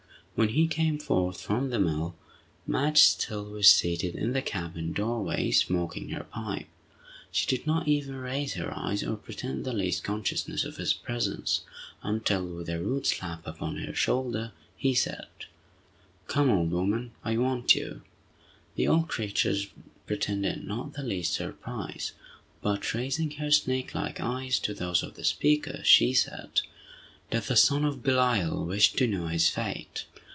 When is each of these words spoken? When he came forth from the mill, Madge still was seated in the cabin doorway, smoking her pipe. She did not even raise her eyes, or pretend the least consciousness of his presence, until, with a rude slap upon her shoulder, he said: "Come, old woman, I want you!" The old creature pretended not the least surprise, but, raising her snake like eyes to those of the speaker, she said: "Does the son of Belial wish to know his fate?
When 0.33 0.49
he 0.49 0.65
came 0.65 0.97
forth 0.97 1.39
from 1.41 1.69
the 1.69 1.77
mill, 1.77 2.15
Madge 2.65 3.03
still 3.03 3.43
was 3.45 3.67
seated 3.69 4.15
in 4.15 4.31
the 4.33 4.41
cabin 4.41 4.91
doorway, 4.91 5.51
smoking 5.51 6.09
her 6.09 6.23
pipe. 6.23 6.65
She 7.31 7.45
did 7.45 7.67
not 7.67 7.87
even 7.87 8.15
raise 8.15 8.53
her 8.53 8.75
eyes, 8.75 9.03
or 9.03 9.17
pretend 9.17 9.65
the 9.65 9.73
least 9.73 10.03
consciousness 10.03 10.63
of 10.63 10.77
his 10.77 10.93
presence, 10.93 11.61
until, 12.01 12.43
with 12.47 12.69
a 12.69 12.79
rude 12.79 13.05
slap 13.05 13.45
upon 13.45 13.75
her 13.75 13.93
shoulder, 13.93 14.53
he 14.75 14.95
said: 14.95 15.27
"Come, 16.27 16.49
old 16.49 16.71
woman, 16.71 17.11
I 17.23 17.37
want 17.37 17.75
you!" 17.75 18.01
The 18.77 18.87
old 18.87 19.09
creature 19.09 19.53
pretended 20.07 20.63
not 20.63 20.93
the 20.93 21.03
least 21.03 21.33
surprise, 21.33 22.13
but, 22.63 22.95
raising 22.95 23.31
her 23.31 23.51
snake 23.51 23.93
like 23.93 24.19
eyes 24.19 24.57
to 24.59 24.73
those 24.73 25.03
of 25.03 25.13
the 25.15 25.25
speaker, 25.25 25.81
she 25.83 26.13
said: 26.13 26.61
"Does 27.29 27.47
the 27.49 27.55
son 27.57 27.85
of 27.85 28.01
Belial 28.01 28.65
wish 28.65 28.93
to 28.93 29.05
know 29.05 29.27
his 29.27 29.47
fate? 29.49 30.05